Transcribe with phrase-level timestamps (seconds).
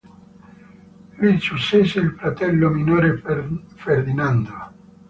[1.19, 3.21] Gli successe il fratello minore
[3.75, 4.73] Ferdinando.